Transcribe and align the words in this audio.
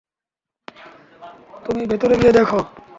তুমি 1.65 1.81
ভেতরে 1.91 2.15
গিয়ে 2.17 2.33
দেখো। 2.33 2.59